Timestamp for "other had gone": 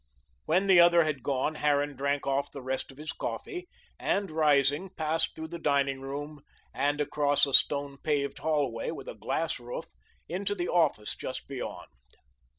0.79-1.53